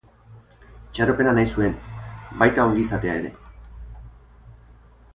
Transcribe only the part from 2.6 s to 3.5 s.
ongi-izatea ere.